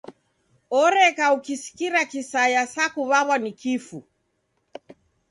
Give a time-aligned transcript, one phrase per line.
[0.81, 3.99] Oreka ukisikira kisaya sa kuw'aw'a ni kifu.